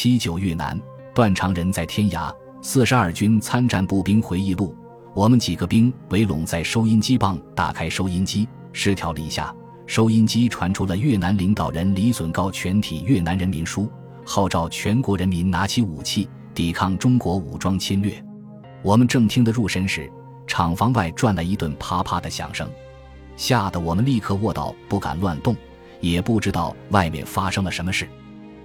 [0.00, 0.80] 七九越南，
[1.12, 2.32] 段长人在天涯。
[2.62, 4.72] 四十二军参战步兵回忆录。
[5.12, 9.52] 我们几个兵围拢在收音机旁，打开收音机，失调了一下，
[9.88, 13.90] 收音机传出了越南领导人李隼高全体越南人民书，
[14.24, 18.24] 号召全国人民拿起武器抵抗中国武装侵略。
[18.84, 20.08] 我们正听得入神时，
[20.46, 22.70] 厂房外传来一顿啪啪的响声，
[23.36, 25.56] 吓得我们立刻卧倒，不敢乱动，
[26.00, 28.08] 也不知道外面发生了什么事。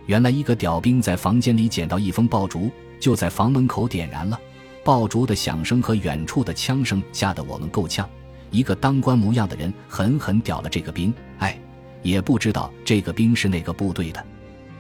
[0.05, 2.69] 原来一个屌兵在房间里捡到一封爆竹，
[2.99, 4.39] 就在房门口点燃了。
[4.83, 8.07] 爆竹的响声和远处的枪声吓得我们够呛。
[8.51, 11.57] 一个当官模样的人狠狠屌了这个兵，哎，
[12.01, 14.23] 也不知道这个兵是哪个部队的。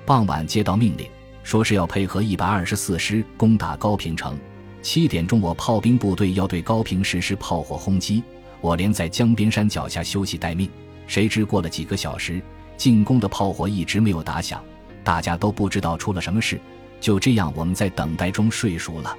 [0.05, 1.07] 傍晚接到命令，
[1.41, 4.37] 说是要配合一百二十四师攻打高平城。
[4.81, 8.21] 七点钟，我炮兵部队要对高平实施炮火轰击，
[8.59, 10.69] 我连在江边山脚下休息待命。
[11.07, 12.41] 谁知过了几个小时，
[12.75, 14.61] 进攻的炮火一直没有打响。
[15.03, 16.59] 大家都不知道出了什么事，
[17.01, 19.15] 就这样我们在等待中睡熟了。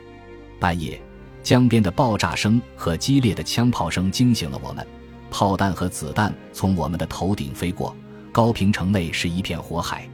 [0.59, 1.01] 半夜，
[1.43, 4.87] 江边的爆炸声和激烈的枪炮声惊醒了我们，
[5.31, 7.95] 炮弹和子弹从我们的头顶飞过，
[8.33, 10.09] 高平城内是一片火海。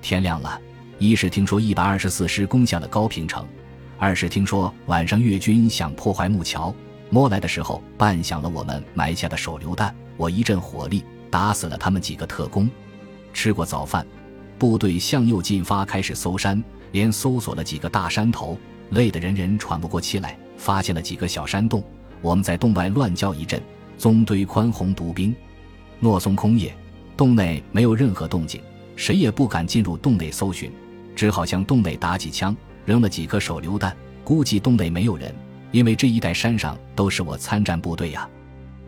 [0.00, 0.60] 天亮了，
[0.98, 3.44] 一是听说一百二十四师攻下了高平城，
[3.98, 6.72] 二是听说晚上越军想破坏木桥，
[7.10, 12.70] 摸来的时候半响了我们埋下的手榴弹，我一阵火力打死了他们几个特工。
[13.32, 14.06] 吃过早饭。
[14.58, 18.58] 部队向右进发，开始搜山，连搜索了几个大山头，
[18.90, 20.36] 累得人人喘不过气来。
[20.56, 21.82] 发现了几个小山洞，
[22.20, 23.62] 我们在洞外乱叫一阵，
[23.96, 25.32] 宗堆宽宏独兵。
[26.00, 26.76] 诺松空野，
[27.16, 28.60] 洞内没有任何动静，
[28.96, 30.70] 谁也不敢进入洞内搜寻，
[31.14, 33.96] 只好向洞内打几枪，扔了几颗手榴弹。
[34.24, 35.32] 估计洞内没有人，
[35.70, 38.28] 因为这一带山上都是我参战部队呀。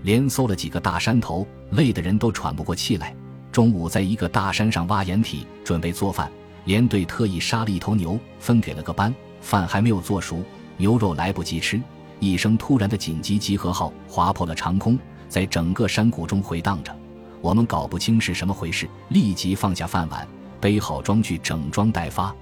[0.03, 3.15] 连搜了几个大山头，累得人都喘不过气来。
[3.53, 6.31] 中午在一个大山上挖掩体，准备做饭。
[6.67, 9.15] 连队特意杀了一头牛，分给了个班。
[9.41, 10.45] 饭还没有做熟，
[10.77, 11.81] 牛肉来不及吃，
[12.19, 14.98] 一声突然的紧急集合号划破了长空，
[15.29, 16.95] 在整个山谷中回荡着。
[17.41, 20.29] 我们搞不清是什么回事，立即放下饭碗，
[20.61, 22.35] 背好装具，整装待发。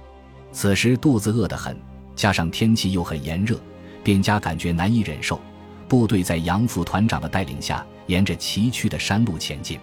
[0.51, 1.75] 此时肚子饿得很，
[2.15, 3.57] 加上天气又很炎热，
[4.03, 5.39] 便加感觉难以忍受。
[5.87, 9.79] 部队在杨副团长的带领下，沿着崎岖的山路前进。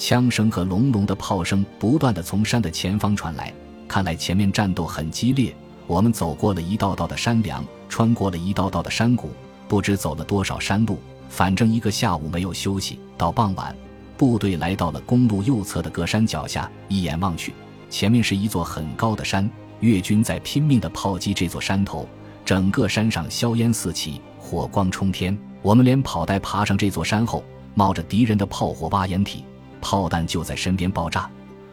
[0.00, 3.52] 枪声和隆隆的炮声不断的从山的前方传来，
[3.86, 5.54] 看来前面战斗很激烈。
[5.86, 9.28] 我们走过了一道道的山梁，穿过了一道道的山谷，
[9.68, 12.98] 不知走了多少山路，反正一个下午没有休息。
[13.18, 13.76] 到傍晚，
[14.16, 17.52] 部队来到了公路右侧的各山脚下，一眼望去，
[17.90, 19.48] 前面是一座很高的山，
[19.80, 22.08] 越军在拼命的炮击这座山头，
[22.42, 25.38] 整个山上硝烟四起，火光冲天。
[25.60, 27.44] 我们连跑带爬上这座山后，
[27.74, 29.44] 冒着敌人的炮火挖掩体。
[29.80, 31.30] 炮弹就在身边爆炸，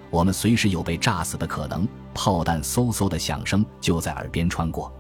[0.10, 1.88] 我们随时有被炸死的可能。
[2.14, 4.92] 炮弹嗖嗖的响声就在耳边穿过，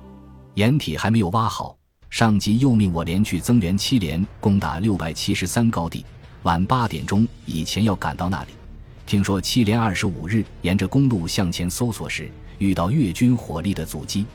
[0.53, 1.75] 掩体还没有挖好，
[2.11, 6.05] 上级又命我连去增援七连，攻打六百七十三高地。
[6.43, 8.49] 晚八点钟以前要赶到那里。
[9.05, 12.29] 听说七连二十五日沿着公路向前搜索时，
[12.59, 14.25] 遇到越军火力的阻击。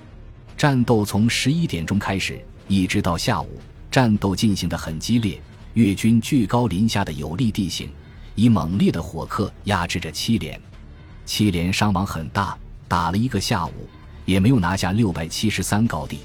[0.56, 5.40] 战斗从十一点钟开始，一直到下午，战斗进行得很激烈。
[5.74, 7.88] 越军居高临下的有利地形。
[8.34, 10.60] 以猛烈的火克压制着七连，
[11.24, 12.56] 七连伤亡很大，
[12.88, 13.88] 打了一个下午
[14.24, 16.20] 也没有拿下六百七十三高地。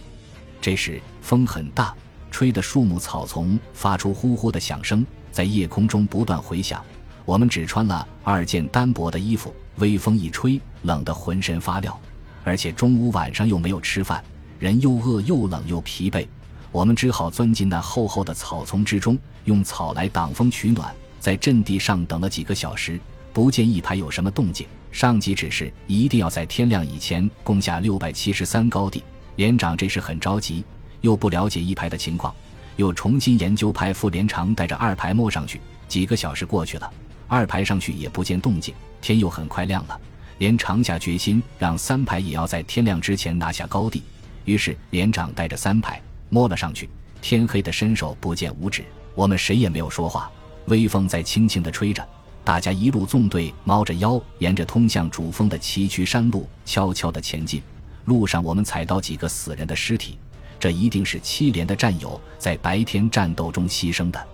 [0.62, 1.94] 这时风很大，
[2.32, 6.84] 吹得树木草丛发出呼呼的响声，在夜空中不断回响。
[7.26, 12.00] 我们只穿了二件单薄的衣服，微风一吹，冷得浑身发撂。
[12.44, 14.24] 而且中午晚上又没有吃饭，
[14.58, 16.26] 人又饿又冷又疲惫，
[16.72, 20.96] 我们只好钻进那厚厚的草丛之中，用草来挡风取暖。
[21.20, 23.00] 在阵地上等了几个小时，
[23.34, 24.66] 不见一排有什么动静。
[24.92, 29.04] 上级指示一定要在天亮以前攻下六百七十三高地。
[29.36, 30.64] 连长这时很着急，
[31.02, 32.34] 又不了解一排的情况，
[32.78, 35.62] 又重新研究，派副连长带着二排摸上去。
[35.88, 36.92] 几个小时过去了，
[37.28, 40.00] 二排上去也不见动静，天又很快亮了。
[40.40, 44.02] 连长下决心，让三排也要在天亮之前拿下高地。
[44.46, 46.90] 于是连长带着三排摸了上去，
[47.22, 48.84] 天黑的伸手不见五指，
[49.14, 50.32] 我们谁也没有说话。
[50.68, 52.06] 微风在轻轻地吹着，
[52.44, 57.62] 大家一路纵队，猫着腰，沿着通向主峰的崎岖山路悄悄地前进。
[58.06, 60.18] 路上，我们踩到几个死人的尸体，
[60.60, 64.28] 这一定是七连的战友在白天战斗中牺牲的。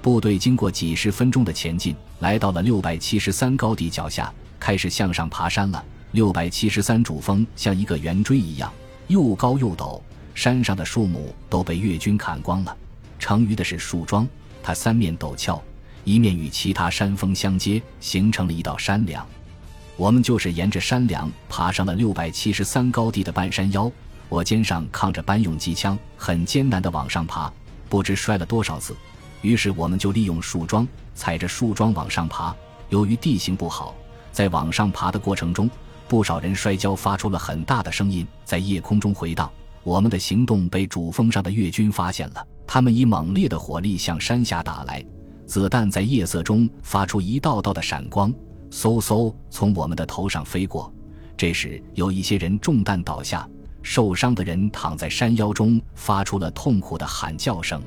[0.00, 5.84] 部队经过几十分钟的前进，来到了六百七十三高地脚下，开始向上爬山了。
[6.12, 8.72] 六百七十三主峰像一个圆锥一样，
[9.08, 10.00] 又高又陡，
[10.34, 12.76] 山上的树木都被越军砍光了，
[13.18, 14.28] 成余的是树桩。
[14.62, 15.60] 它三面陡峭。
[16.04, 19.26] 一面与其他山峰相接，形成了一道山梁。
[19.96, 23.90] 我们就是沿着山梁爬上了六百七十三高地的半山腰。
[24.28, 27.52] 我肩上扛着班用机枪，很艰难地往上爬，
[27.88, 28.96] 不知摔了多少次。
[29.42, 32.54] 于是我们就利用树桩，踩着树桩往上爬。
[32.88, 33.94] 由于地形不好，
[34.32, 35.70] 在往上爬的过程中，
[36.08, 39.50] 不少人摔跤，发出了很大的声音，在夜空中回荡。
[39.82, 45.04] 我们的行动被主峰上的越军发现了，他们以猛烈的火力向山下打来，
[45.52, 48.32] 子弹在夜色中发出一道道的闪光，
[48.70, 50.90] 嗖嗖从我们的头上飞过。
[51.36, 53.46] 这时有一些人中弹倒下。
[53.82, 57.82] 受伤的人躺在山腰中，发出了痛苦的喊叫声。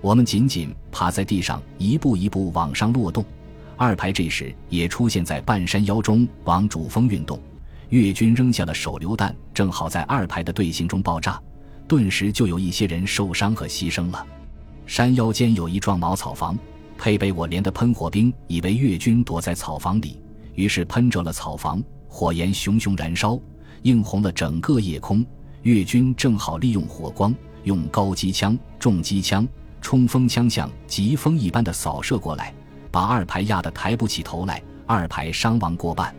[0.00, 3.24] 我们紧紧趴在地上，一步一步往上落洞。
[3.76, 7.36] 二排这时也出现在半山腰中，往主峰运动。
[7.88, 11.42] 越军扔下了手榴弹，正好在二排的队形中爆炸，
[11.88, 14.24] 顿时就有一些人受伤和牺牲了。
[14.86, 16.56] 山腰间有一幢茅草房，
[17.02, 20.20] 配备我连的喷火兵以为越军躲在草房里，
[20.54, 23.36] 于是喷着了草房，火焰熊熊燃烧。
[23.82, 25.26] 映红了整个夜空，
[25.62, 27.34] 越军正好利用火光，
[27.64, 29.44] 用高机枪、重机枪、
[29.80, 32.54] 冲锋枪像疾风一般的扫射过来，
[32.92, 36.14] 把二排压得抬不起头来，二排伤亡过半。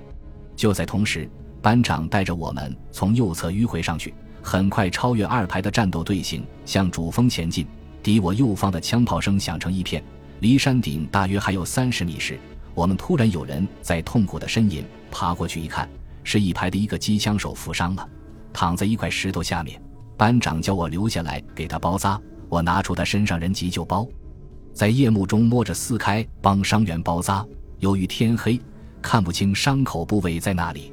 [0.53, 1.29] 就在同时，
[1.61, 7.65] 班长带着我们从右侧迂回上去，很快超越二排的战斗队形，向主峰前进。
[8.03, 10.03] 敌我右方的枪炮声响成一片，
[10.43, 12.37] 离山顶大约还有三十米时，
[12.73, 15.87] 我们突然有人在痛苦的呻吟，爬过去一看。
[16.21, 18.05] 是一排的一个机枪手负伤了，
[18.51, 19.81] 躺在一块石头下面。
[20.17, 22.19] 班长叫我留下来给他包扎。
[22.49, 24.05] 我拿出他身上人急救包，
[24.73, 27.45] 在夜幕中摸着撕开，帮伤员包扎。
[27.79, 28.59] 由于天黑，
[29.01, 30.91] 看不清伤口部位在哪里，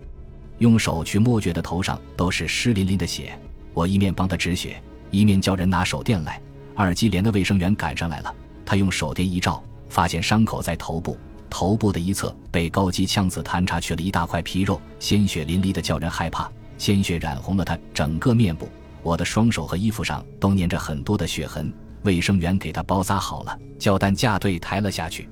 [0.58, 3.36] 用手去摸，觉得头上都是湿淋淋的血。
[3.74, 4.80] 我一面帮他止血，
[5.10, 6.40] 一面叫人拿手电来。
[6.76, 8.32] 二机连的卫生员赶上来了，
[8.70, 11.18] 他用手电一照，发现伤口在头部。
[11.50, 18.68] 头部的一侧被高机枪子弹插去了一大块皮肉，鲜血淋漓的叫人害怕，鲜血染红了他整个面部。
[19.02, 21.72] 我的双手和衣服上都粘着很多的血痕。
[22.04, 25.28] 卫生员给他包扎好了，叫担架队抬了下去。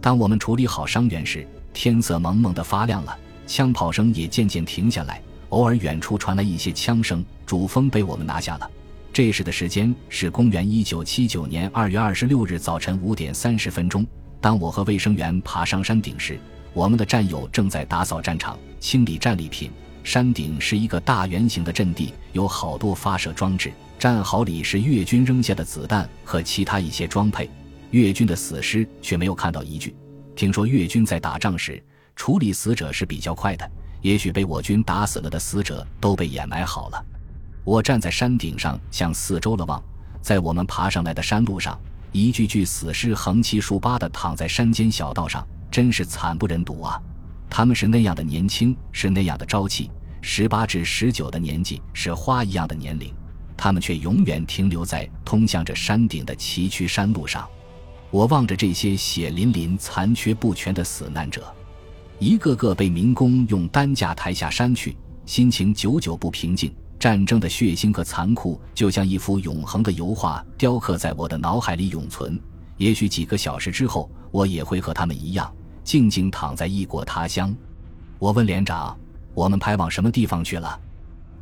[0.00, 7.24] 当我们处理好伤员时，天色蒙蒙的发亮了，枪炮声也渐渐停下来，偶尔远处传来一些枪声。
[7.46, 8.68] 主峰被我们拿下了。
[9.12, 14.06] 这时的时间是公元一九七九年二月二十六日早晨五点三十分钟。
[14.40, 16.40] 当我和卫生员爬上山顶时，
[16.72, 19.70] 我们的战友正在打扫战场、清理战利品。
[20.02, 23.70] 山顶是一个大圆形的阵地，有好多发射装置。
[23.98, 27.48] 战壕里是越军扔下的子弹和其他一些装配。
[27.90, 29.94] 越军的死尸却没有看到一具。
[30.34, 31.80] 听说越军在打仗时
[32.16, 33.70] 处理死者是比较快的，
[34.00, 37.04] 也许被我军打死了的死者都被掩埋好了。
[37.64, 39.82] 我站在山顶上向四周了望，
[40.20, 41.78] 在我们爬上来的山路上。
[42.14, 47.00] 一具具死尸横七竖八地躺在山间小道上，真是惨不忍睹啊！
[47.48, 53.14] 他们是那样的年轻，是那样的朝气，十八至十九的年纪是花一样的年龄，
[53.56, 57.48] 他们却永远停留在通向着山顶的崎岖山路上。
[58.10, 61.50] 我望着这些血淋淋、残缺不全的死难者，
[62.18, 64.94] 一个个被民工用担架抬下山去，
[65.24, 66.70] 心情久久不平静。
[67.02, 72.40] 战争的血腥和残酷，就像一幅永恒的油画，雕刻在我的脑海里永存。
[72.76, 75.52] 也许几个小时之后，我也会和他们一样，
[75.82, 77.52] 静静躺在异国他乡。
[78.20, 78.96] 我问连长
[79.34, 80.80] ：“我们排往什么地方去了？”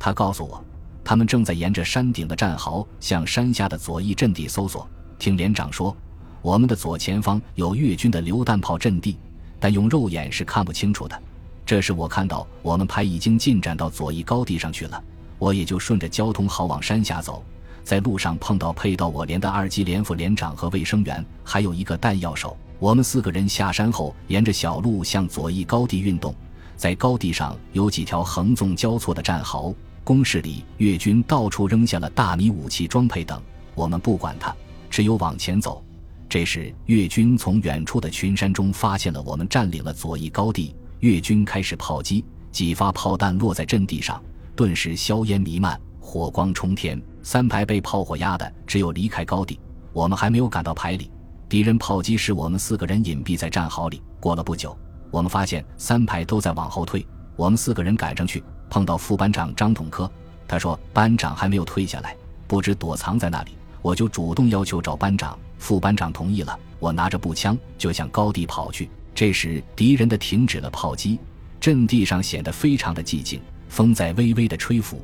[0.01, 0.65] 他告诉我
[1.05, 5.95] ：“他们正在沿着山顶的战壕向山下的左翼阵地搜索。”听连长说，
[6.41, 9.15] 我们的左前方有越军的榴弹炮阵地，
[9.59, 11.21] 但用肉眼是看不清楚的。
[11.67, 15.03] 这时我看到我们排已经进展到左翼高地上去了。
[15.41, 17.43] 我也就顺着交通好往山下走，
[17.83, 22.55] 在路上碰到配到我连的二级连副连长和卫生员，还有一个弹药手。
[22.77, 26.31] 我们四个人下山后，沿着小路向左翼高地运动。
[26.77, 33.41] 在高地上有几条横纵交错的战壕，工事里越军到处扔下了大米、武器装配等。
[33.73, 34.55] 我们不管他，
[34.91, 35.83] 只有往前走。
[36.29, 44.21] 这时，越军从远处的群山中发现了我们占领了左翼高地，越军开始炮击，几发炮弹落在阵地上。
[44.61, 47.01] 顿时硝烟弥漫，火光冲天。
[47.23, 49.59] 三排被炮火压的，只有离开高地。
[49.91, 51.11] 我们还没有赶到排里，
[51.49, 54.03] 敌人炮击使我们四个人隐蔽在战壕里。
[54.19, 54.77] 过了不久，
[55.09, 57.03] 我们发现三排都在往后退。
[57.35, 60.07] 我们四个人赶上去，碰到副班长张统科。
[60.47, 62.15] 他说班长还没有退下来，
[62.45, 63.53] 不知躲藏在哪里。
[63.81, 66.55] 我就主动要求找班长，副班长同意了。
[66.77, 68.87] 我拿着步枪就向高地跑去。
[69.15, 71.17] 这时敌人的停止了炮击，
[71.59, 73.41] 阵地上显得非常的寂静。
[73.71, 75.01] 风在微微的吹拂，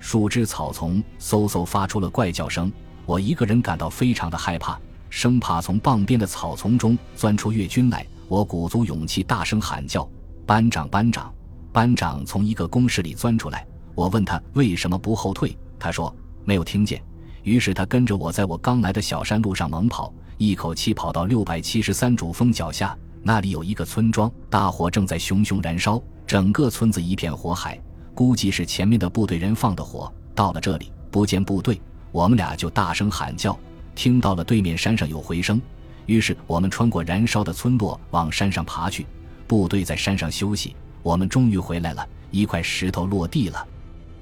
[0.00, 2.70] 树枝草丛嗖嗖发出了怪叫声。
[3.06, 4.76] 我一个人感到非常的害怕，
[5.08, 8.04] 生怕从傍边的草丛中钻出越军来。
[8.26, 10.06] 我鼓足勇气大声喊叫
[10.44, 11.32] ：“班长，班长，
[11.72, 13.64] 班长从一个工事里钻出来。
[13.94, 16.12] 我问他为什么不后退，他说
[16.44, 17.00] 没有听见。
[17.44, 27.80] 于是他跟着我在我刚来的小山路上猛跑，一口气跑到六百七十三主峰脚下，那里有一个村庄，大火正在熊熊燃烧，整个村子一片火海，
[28.14, 30.12] 估计是前面的部队人放的火。
[30.34, 33.58] 到了这里，不见部队，我们俩就大声喊叫，
[33.94, 35.60] 听到了对面山上有回声。
[36.06, 39.06] 于是我们穿过燃烧的村落往山上爬去，
[39.46, 40.74] 部队在山上休息。
[41.02, 43.66] 我们终于回来了，一块石头落地了。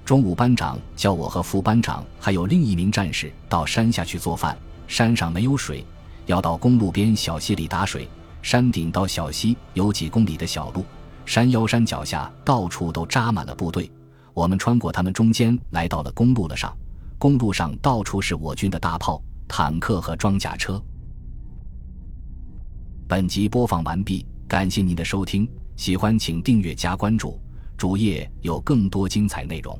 [0.05, 4.57] 中午，班长叫我和副班长还有另一名战士到山下去做饭。
[4.89, 5.85] 山上没有水，
[6.27, 8.09] 要到公路边小溪里打水。
[8.43, 10.85] 山顶到小溪有几公里的小路，
[11.25, 13.91] 山腰山脚下到处都扎满了部队。
[14.33, 16.77] 我们穿过他们中间，来到了公路了上。
[17.19, 20.83] 公路上到处是我军的大炮、坦克和装甲车。
[23.07, 25.47] 本集播放完毕，感谢您的收听，
[25.77, 27.39] 喜欢请订阅加关注，
[27.77, 29.79] 主页有更多精彩内容。